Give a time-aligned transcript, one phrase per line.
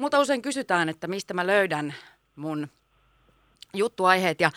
[0.00, 1.94] Mutta usein kysytään, että mistä mä löydän
[2.36, 2.68] mun
[3.74, 4.40] juttuaiheet.
[4.40, 4.50] Ja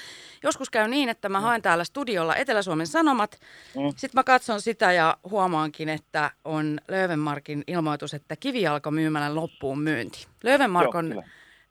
[0.44, 3.40] joskus käy niin, että mä haen täällä studiolla Etelä-Suomen Sanomat.
[3.76, 3.90] Mm.
[3.90, 10.28] Sitten mä katson sitä ja huomaankin, että on Lövenmarkin ilmoitus, että kivijalko myymälän loppuun myynti.
[10.44, 11.24] Lövenmark on Joo,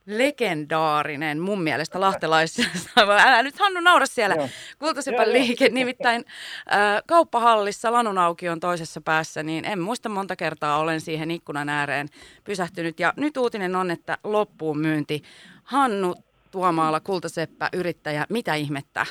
[0.06, 2.90] legendaarinen mun mielestä lahtelaisessa.
[3.26, 4.48] Älä nyt Hannu naura siellä.
[4.78, 6.24] Kultasepän liike, nimittäin
[6.72, 12.08] äh, kauppahallissa Lanun on toisessa päässä, niin en muista monta kertaa olen siihen ikkunan ääreen
[12.44, 13.00] pysähtynyt.
[13.00, 15.22] Ja nyt uutinen on, että loppuun myynti.
[15.64, 16.14] Hannu
[16.50, 19.06] Tuomaala, Kultaseppä, yrittäjä, mitä ihmettä?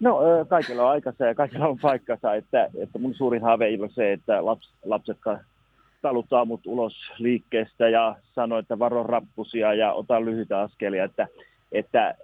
[0.00, 4.12] No kaikilla on aikansa ja kaikilla on paikkansa, että, että mun suurin haave on se,
[4.12, 5.18] että laps, lapset
[6.02, 11.28] taluttaa mut ulos liikkeestä ja sanoo, että varo rappusia ja ota lyhyitä askelia, että,
[11.72, 12.14] että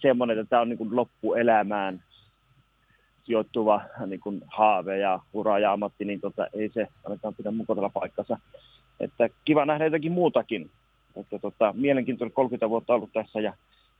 [0.00, 2.02] semmoinen, että tämä on niin loppuelämään
[3.24, 8.38] sijoittuva niin haave ja ura ja ammatti, niin tota, ei se ainakaan pidä mukotella paikkansa.
[9.00, 10.70] Että kiva nähdä jotakin muutakin.
[11.16, 13.52] Että tota, mielenkiintoinen 30 vuotta ollut tässä ja,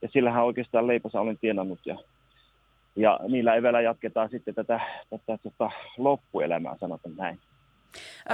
[0.03, 1.98] ja sillähän oikeastaan leipänsä olen tienannut ja,
[2.97, 7.39] ja niillä eväillä jatketaan sitten tätä, tätä tota, loppuelämää, sanotaan näin.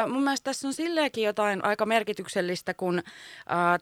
[0.08, 3.04] Mun mielestä tässä on silleenkin jotain aika merkityksellistä, kun äh,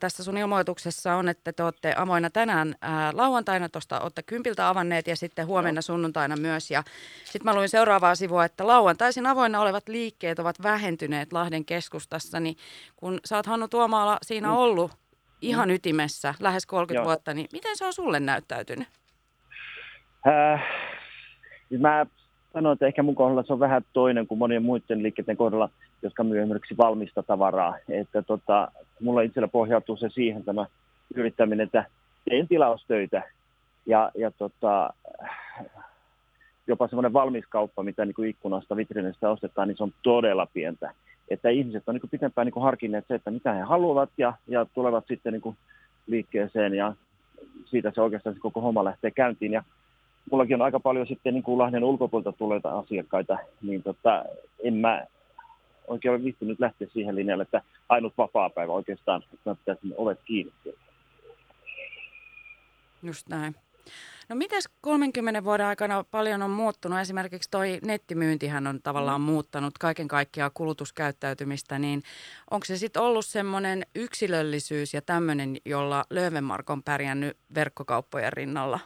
[0.00, 5.06] tässä sun ilmoituksessa on, että te olette avoinna tänään äh, lauantaina, tuosta olette kympiltä avanneet
[5.06, 6.70] ja sitten huomenna sunnuntaina myös.
[6.70, 6.82] Ja
[7.24, 12.56] sitten mä luin seuraavaa sivua, että lauantaisin avoinna olevat liikkeet ovat vähentyneet Lahden keskustassa, niin
[12.96, 14.54] kun sä oot Hannu Tuomaala siinä mm.
[14.54, 14.92] ollut
[15.40, 15.74] ihan mm.
[15.74, 17.04] ytimessä lähes 30 Joo.
[17.04, 18.88] vuotta, niin miten se on sulle näyttäytynyt?
[20.26, 20.62] Äh,
[21.78, 22.06] mä
[22.52, 25.70] sanoin, että ehkä mun kohdalla se on vähän toinen kuin monien muiden liikkeiden kohdalla,
[26.02, 27.76] jotka myy esimerkiksi valmista tavaraa.
[27.88, 30.66] Että tota, mulla itsellä pohjautuu se siihen tämä
[31.14, 31.84] yrittäminen, että
[32.24, 33.22] teen tilaustöitä
[33.86, 34.90] ja, ja tota,
[36.66, 40.94] jopa semmoinen valmis kauppa, mitä niin kuin ikkunasta, vitrineistä ostetaan, niin se on todella pientä.
[41.28, 44.32] Että ihmiset on niin kuin pitempään niin kuin harkinneet se, että mitä he haluavat ja,
[44.48, 45.56] ja tulevat sitten niin kuin
[46.06, 46.94] liikkeeseen ja
[47.64, 49.52] siitä se oikeastaan se koko homma lähtee käyntiin.
[49.52, 49.64] Ja
[50.30, 54.24] mullakin on aika paljon sitten niin kuin Lahden ulkopuolelta tulleita asiakkaita, niin tota,
[54.64, 55.06] en mä
[55.86, 60.52] oikein ole viittynyt lähteä siihen linjalle, että ainut vapaa-päivä oikeastaan, että mä pitäisin ovet kiinni.
[63.02, 63.54] Just näin.
[64.28, 66.98] No miten 30 vuoden aikana paljon on muuttunut?
[66.98, 72.02] Esimerkiksi toi nettimyyntihän on tavallaan muuttanut kaiken kaikkiaan kulutuskäyttäytymistä, niin
[72.50, 78.80] onko se sitten ollut semmoinen yksilöllisyys ja tämmöinen, jolla Löwenmark on pärjännyt verkkokauppojen rinnalla?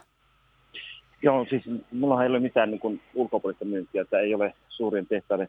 [1.23, 5.47] Joo, siis mulla ei ole mitään niin kuin ulkopuolista myyntiä, että ei ole suurien tehtaiden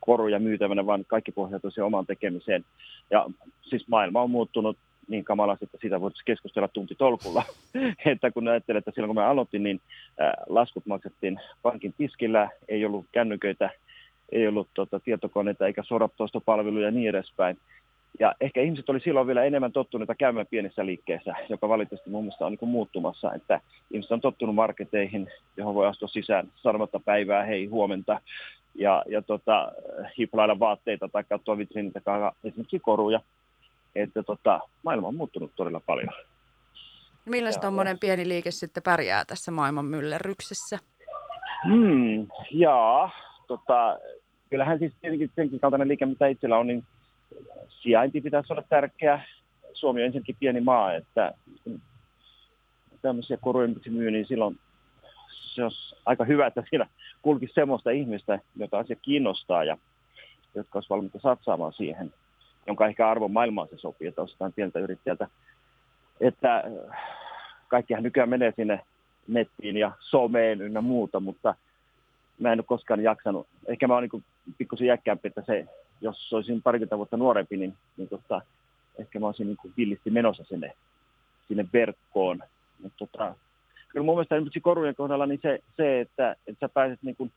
[0.00, 2.64] koruja myytävänä, vaan kaikki pohjautuu siihen omaan tekemiseen.
[3.10, 3.26] Ja
[3.62, 4.76] siis maailma on muuttunut
[5.08, 7.42] niin kamalasti, että siitä voitaisiin keskustella tunti tolkulla.
[8.12, 9.80] että kun ajattelee, että silloin kun mä aloitin, niin
[10.48, 13.70] laskut maksettiin pankin tiskillä, ei ollut kännyköitä,
[14.32, 17.58] ei ollut tota, tietokoneita eikä soraptoistopalveluja ja niin edespäin.
[18.18, 22.46] Ja ehkä ihmiset oli silloin vielä enemmän tottuneita käymään pienissä liikkeissä, joka valitettavasti mun mielestä
[22.46, 23.60] on niin muuttumassa, että
[23.90, 28.20] ihmiset on tottunut marketeihin, johon voi astua sisään sanomatta päivää, hei huomenta,
[28.74, 29.72] ja, ja tota,
[30.18, 32.00] hiplailla vaatteita tai katsoa vitriinitä,
[32.44, 33.20] esimerkiksi koruja.
[33.94, 36.08] Että tota, maailma on muuttunut todella paljon.
[37.24, 40.78] Millä tuommoinen pieni liike sitten pärjää tässä maailman myllerryksessä?
[41.66, 43.10] Hmm, jaa,
[43.46, 43.98] tota,
[44.50, 46.84] kyllähän siis tietenkin senkin kaltainen liike, mitä itsellä on, niin
[47.68, 49.20] sijainti pitäisi olla tärkeä.
[49.72, 51.34] Suomi on ensinnäkin pieni maa, että
[53.02, 54.58] tämmöisiä koruja myy, niin silloin
[55.30, 56.86] se olisi aika hyvä, että siinä
[57.22, 59.78] kulkisi semmoista ihmistä, jota asia kiinnostaa ja
[60.54, 62.12] jotka olisi valmiita satsaamaan siihen,
[62.66, 65.28] jonka ehkä arvon maailmaan se sopii, että ostetaan pientä yrittäjältä.
[66.20, 66.98] Että äh,
[67.68, 68.80] kaikkihan nykyään menee sinne
[69.28, 71.54] nettiin ja someen ynnä muuta, mutta
[72.38, 73.46] mä en ole koskaan jaksanut.
[73.66, 74.24] Ehkä mä oon niin
[74.58, 75.66] pikkusen jäkkäämpi, että se
[76.00, 78.42] jos olisin parikymmentä vuotta nuorempi, niin, niin tota,
[78.98, 80.72] ehkä mä olisin niin kuin villisti menossa sinne,
[81.48, 82.42] sinne verkkoon.
[82.82, 83.34] Mutta tota,
[83.88, 87.32] kyllä mun mielestä esimerkiksi korujen kohdalla niin se, se että, että sä pääset niin kuin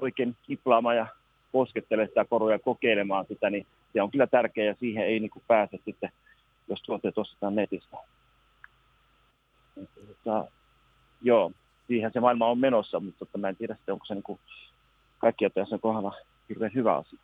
[0.00, 1.06] oikein kiplaamaan ja
[1.52, 5.30] koskettelemaan sitä korua ja kokeilemaan sitä, niin se on kyllä tärkeää ja siihen ei niin
[5.30, 6.10] kuin pääse sitten,
[6.68, 7.96] jos tuotteet ostetaan netistä.
[10.06, 10.44] Tota,
[11.22, 11.52] joo,
[11.86, 14.40] siihen se maailma on menossa, mutta tota, mä en tiedä sitten, onko se niin kuin
[15.18, 16.14] kaikkia tässä kohdalla
[16.48, 17.18] hirveän hyvä asia.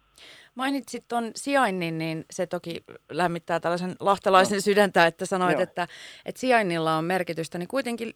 [0.55, 4.61] Mainitsit tuon sijainnin, niin se toki lämmittää tällaisen lahtelaisen no.
[4.61, 5.89] sydäntä, että sanoit, että,
[6.25, 8.15] että sijainnilla on merkitystä, niin kuitenkin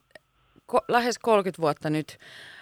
[0.73, 2.19] ko- lähes 30 vuotta nyt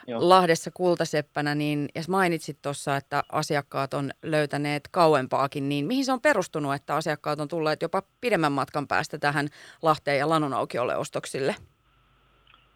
[0.06, 0.28] Joo.
[0.28, 6.20] Lahdessa kultaseppänä, niin ja mainitsit tuossa, että asiakkaat on löytäneet kauempaakin, niin mihin se on
[6.20, 9.48] perustunut, että asiakkaat on tulleet jopa pidemmän matkan päästä tähän
[9.82, 11.54] Lahteen ja Lanun aukiolle ostoksille?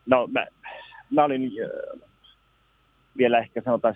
[0.07, 0.47] No mä,
[1.11, 1.51] mä olin
[3.21, 3.95] vielä ehkä sanotaan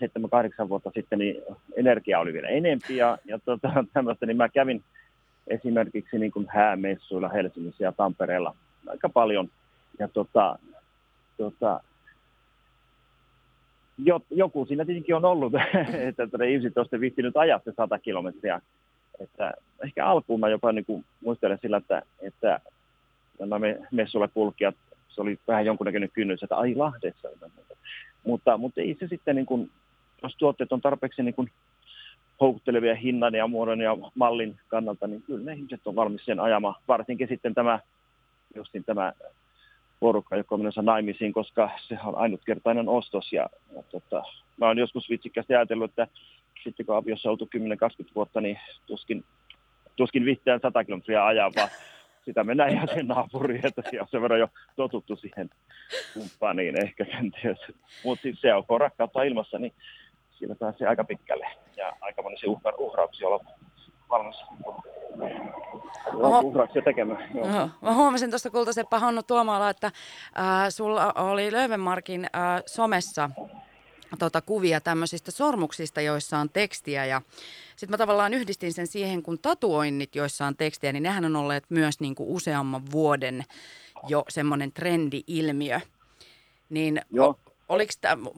[0.65, 1.43] 7-8 vuotta sitten, niin
[1.76, 4.82] energia oli vielä enempi ja, ja tota, tämmöistä, niin mä kävin
[5.47, 8.55] esimerkiksi niin kuin häämessuilla Helsingissä ja Tampereella
[8.87, 9.49] aika paljon.
[9.99, 10.59] Ja tota,
[11.37, 11.81] tota,
[14.31, 15.53] joku siinä tietenkin on ollut,
[16.09, 18.61] että tuota, ihmiset olisivat viittinyt ajaa se 100 kilometriä.
[19.21, 19.53] Että
[19.85, 22.61] ehkä alkuun mä jopa niin kuin muistelen sillä, että, että
[23.38, 24.75] nämä messuilla kulkijat,
[25.09, 27.29] se oli vähän jonkunnäköinen kynnys, että ai Lahdessa.
[28.26, 29.71] Mutta, mutta ei se sitten, niin kuin,
[30.23, 31.50] jos tuotteet on tarpeeksi niin kuin
[32.41, 36.75] houkuttelevia hinnan ja muodon ja mallin kannalta, niin kyllä ne ihmiset on valmis sen ajamaan.
[36.88, 37.81] Varsinkin sitten tämä,
[38.55, 39.12] justin tämä
[40.00, 43.32] porukka, joka on menossa naimisiin, koska se on ainutkertainen ostos.
[43.32, 44.23] Ja, ja tota,
[44.56, 46.06] mä oon joskus vitsikästi ajatellut, että
[46.65, 47.59] sitten kun aviossa oltu 10-20
[48.15, 49.25] vuotta, niin tuskin,
[49.97, 51.69] tuskin vihtään 100 kilometriä ajaa, vaan
[52.25, 55.50] sitä mennään ihan sen naapuriin, että siellä on sen verran jo totuttu siihen
[56.15, 57.59] kumppaniin ehkä kenties.
[58.05, 59.73] Mutta siis se on, kun rakkautta ilmassa, niin
[60.38, 63.44] siinä pääsee aika pitkälle ja aika monisia uhrauksia olla
[64.11, 64.37] valmis
[66.43, 67.29] uhrauksia tekemään.
[67.35, 67.69] Joo.
[67.82, 69.93] Mä huomasin tuosta kultaseppa Hannu Tuomala, että äh,
[70.69, 73.31] sulla oli Löwenmarkin äh, somessa
[74.19, 77.22] tota, kuvia tämmöisistä sormuksista, joissa on tekstiä ja
[77.76, 81.64] sitten mä tavallaan yhdistin sen siihen, kun tatuoinnit, joissa on tekstiä, niin nehän on olleet
[81.69, 83.44] myös niin kuin useamman vuoden
[84.08, 85.81] jo semmoinen trendi-ilmiö.
[86.70, 87.38] Niin Joo.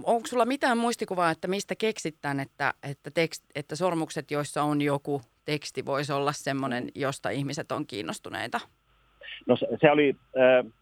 [0.05, 4.83] onko sulla mitään muistikuvaa, että mistä keksit tämän, että, että, tekst, että sormukset, joissa on
[4.83, 8.61] joku teksti, voisi olla semmoinen, josta ihmiset on kiinnostuneita?
[9.47, 10.17] No se, se oli...
[10.37, 10.73] Äh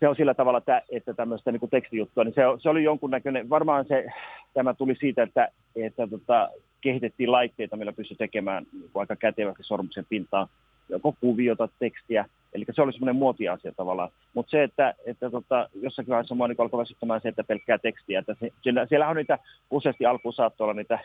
[0.00, 3.84] se on sillä tavalla, että, että tämmöistä niin tekstijuttua, niin se, se oli jonkunnäköinen, varmaan
[3.88, 4.06] se,
[4.54, 6.48] tämä tuli siitä, että, että tota,
[6.80, 10.48] kehitettiin laitteita, millä pystyi tekemään niin aika kätevästi sormuksen pintaan
[10.88, 14.10] joko kuviota, tekstiä, eli se oli semmoinen muotiasia tavallaan.
[14.34, 18.18] Mutta se, että, että tota, jossakin vaiheessa mua niin alkoi väsyttämään se, että pelkkää tekstiä,
[18.18, 18.50] että se,
[18.88, 19.38] siellä, on niitä,
[19.70, 20.98] useasti alkuun saattoi olla niitä,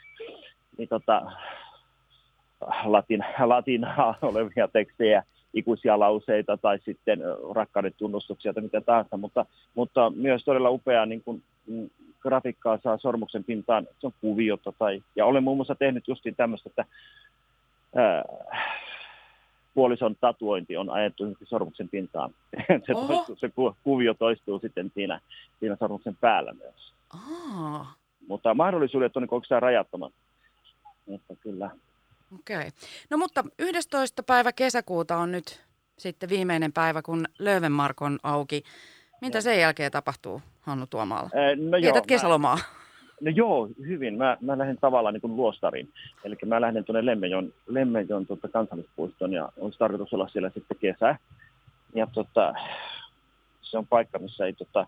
[0.77, 1.31] niin tota,
[2.83, 7.19] latin, latinaa olevia tekstejä, ikuisia lauseita tai sitten
[7.53, 9.45] rakkauden tunnustuksia tai mitä tahansa, mutta,
[9.75, 11.89] mutta myös todella upea niin kuin, mm,
[12.19, 14.73] grafiikkaa saa sormuksen pintaan, se on kuviota.
[14.79, 16.85] Tai, ja olen muun muassa tehnyt justiin tämmöistä, että
[17.95, 18.23] ää,
[19.73, 22.29] puolison tatuointi on ajettu sormuksen pintaan.
[22.85, 23.51] se, toistuu, se
[23.83, 25.19] kuvio toistuu sitten siinä,
[25.59, 26.93] siinä sormuksen päällä myös.
[27.13, 27.87] Oh.
[28.27, 30.13] Mutta mahdollisuudet on niin oikeastaan rajattomat.
[31.05, 31.69] Mutta kyllä
[32.35, 32.57] Okei.
[32.57, 32.71] Okay.
[33.09, 34.23] No mutta 11.
[34.23, 35.63] päivä kesäkuuta on nyt
[35.97, 38.63] sitten viimeinen päivä, kun Löwenmark on auki.
[39.21, 41.29] Mitä sen jälkeen tapahtuu, Hannu Tuomaala?
[41.69, 42.55] No Vietät kesälomaa.
[42.55, 42.63] Mä,
[43.21, 44.17] no joo, hyvin.
[44.17, 45.93] Mä, mä lähden tavallaan niin kuin luostariin.
[46.23, 51.15] Eli mä lähden tuonne Lemmenjon, Lemmenjon tuota, kansallispuiston ja on tarkoitus olla siellä sitten kesä.
[51.95, 52.53] Ja tota,
[53.61, 54.87] se on paikka, missä ei tota,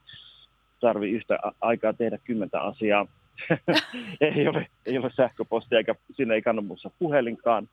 [0.80, 3.08] tarvi yhtä aikaa tehdä kymmentä asiaa
[4.22, 7.70] ei, ole, ei ole sähköpostia eikä sinne ei kanna muussa puhelinkaan.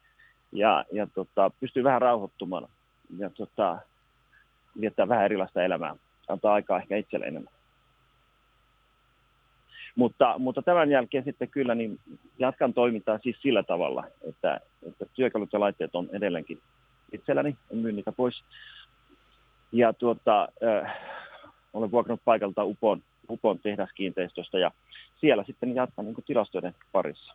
[0.52, 2.68] Ja, ja tota, pystyy vähän rauhoittumaan
[3.18, 3.78] ja tota,
[4.80, 5.96] viettää vähän erilaista elämää.
[6.28, 7.52] Antaa aikaa ehkä itselle enemmän.
[9.94, 12.00] Mutta, mutta tämän jälkeen sitten kyllä niin
[12.38, 16.60] jatkan toimintaa siis sillä tavalla, että, että työkalut ja laitteet on edelleenkin
[17.12, 18.44] itselläni, en myy niitä pois.
[19.72, 20.96] Ja tuota, äh,
[21.72, 24.70] olen vuokrannut paikalta Upon Upon tehdaskiinteistöstä ja
[25.20, 27.34] siellä sitten jatkan niin tilastoiden parissa.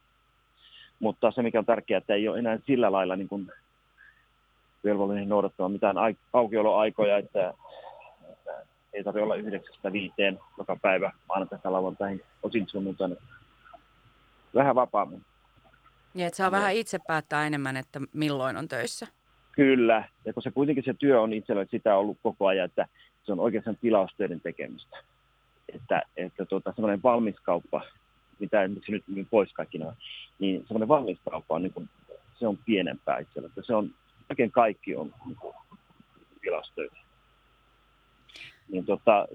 [0.99, 3.51] Mutta se, mikä on tärkeää, että ei ole enää sillä lailla niin kuin
[4.83, 5.95] velvollinen noudattamaan mitään
[6.33, 7.53] aukioloaikoja, että,
[8.31, 8.51] että
[8.93, 13.15] ei tarvitse olla yhdeksästä viiteen joka päivä maanantaista lauantaihin osin sunnuntaina.
[14.55, 15.25] Vähän vapaammin.
[16.13, 19.07] Niin, että saa vähän itse päättää enemmän, että milloin on töissä.
[19.51, 22.87] Kyllä, ja kun se kuitenkin se työ on itsellä, sitä ollut koko ajan, että
[23.23, 24.97] se on oikeastaan tilaustöiden tekemistä
[25.73, 27.81] että, että tuota, semmoinen valmiskauppa,
[28.39, 29.93] mitä esimerkiksi nyt myyn pois kaikki nämä,
[30.39, 31.89] niin semmoinen valmiskauppa on, niin kuin,
[32.39, 33.47] se on pienempää itsellä.
[33.47, 33.89] Että se on,
[34.29, 35.55] oikein kaikki on niin kuin,
[36.41, 36.97] tilastöitä.
[38.69, 39.27] Niin tota,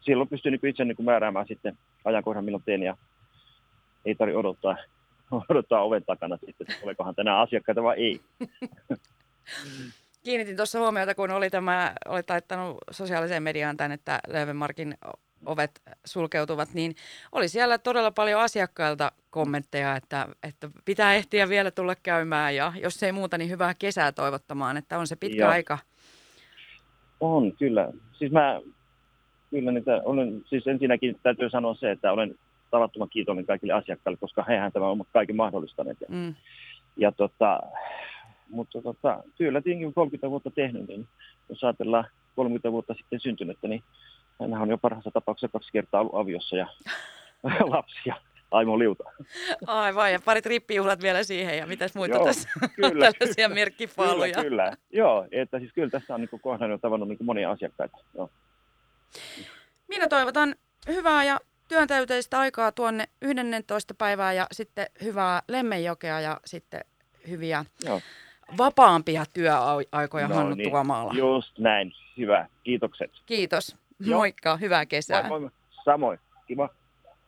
[0.00, 2.96] silloin pystyy niin itse niin kuin määräämään sitten ajankohdan, milloin teen, ja
[4.04, 4.76] ei tarvitse odottaa,
[5.50, 8.20] odottaa oven takana sitten, että olekohan tänään asiakkaita vai ei.
[10.24, 14.94] Kiinnitin tuossa huomiota, kun oli tämä, oli taittanut sosiaaliseen mediaan tämän, että Löwenmarkin
[15.46, 16.94] ovet sulkeutuvat, niin
[17.32, 23.02] oli siellä todella paljon asiakkailta kommentteja, että, että pitää ehtiä vielä tulla käymään ja jos
[23.02, 25.50] ei muuta, niin hyvää kesää toivottamaan, että on se pitkä Joo.
[25.50, 25.78] aika.
[27.20, 27.88] On, kyllä.
[28.18, 28.60] Siis mä
[29.50, 32.34] kyllä niitä olen, siis ensinnäkin täytyy sanoa se, että olen
[32.70, 35.98] tavattoman kiitollinen kaikille asiakkaille, koska hehän tämä on kaikki mahdollistaneet.
[36.08, 36.34] Mm.
[36.96, 37.60] Ja tota,
[38.48, 41.06] mutta tota, kyllä tietenkin 30 vuotta tehnyt, niin
[41.48, 42.04] jos ajatellaan
[42.36, 43.82] 30 vuotta sitten syntynyttä, niin
[44.40, 46.66] hän on jo parhaassa tapauksessa kaksi kertaa ollut aviossa ja
[47.74, 48.14] lapsia.
[48.50, 49.04] Aimo Liuta.
[49.66, 54.34] Aivan, ja parit rippijuhlat vielä siihen, ja mitäs muita Joo, tässä kyllä, tällaisia merkkipaaluja.
[54.34, 54.76] Kyllä, kyllä.
[54.92, 57.98] Joo, että siis kyllä tässä on niin kohdannut ja tavannut niin monia asiakkaita.
[58.14, 58.30] Joo.
[59.88, 60.54] Minä toivotan
[60.86, 63.94] hyvää ja työntäyteistä aikaa tuonne 11.
[63.94, 66.80] päivää ja sitten hyvää Lemmenjokea ja sitten
[67.28, 68.00] hyviä Joo.
[68.58, 71.12] vapaampia työaikoja No Hannu niin, Tuomaala.
[71.14, 71.92] Just näin.
[72.18, 72.46] Hyvä.
[72.62, 73.10] Kiitokset.
[73.26, 73.76] Kiitos.
[74.00, 74.18] Joo.
[74.18, 75.28] Moikka, hyvää kesää.
[75.28, 75.50] Moi, moi.
[75.84, 76.18] Samoin.
[76.46, 76.68] Kiva.